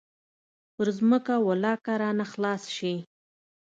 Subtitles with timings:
[0.75, 2.93] پر ځمكه ولله كه رانه خلاص سي.